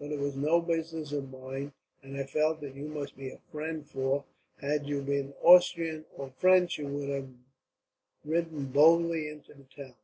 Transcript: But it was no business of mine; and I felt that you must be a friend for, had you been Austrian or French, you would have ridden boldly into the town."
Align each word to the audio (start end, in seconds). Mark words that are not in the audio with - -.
But 0.00 0.10
it 0.10 0.18
was 0.18 0.34
no 0.34 0.60
business 0.60 1.12
of 1.12 1.30
mine; 1.30 1.72
and 2.02 2.16
I 2.16 2.24
felt 2.26 2.60
that 2.60 2.74
you 2.74 2.88
must 2.88 3.16
be 3.16 3.30
a 3.30 3.38
friend 3.52 3.88
for, 3.88 4.24
had 4.56 4.88
you 4.88 5.00
been 5.00 5.32
Austrian 5.42 6.04
or 6.16 6.28
French, 6.38 6.76
you 6.76 6.88
would 6.88 7.08
have 7.08 7.28
ridden 8.24 8.72
boldly 8.72 9.28
into 9.28 9.54
the 9.54 9.62
town." 9.62 9.94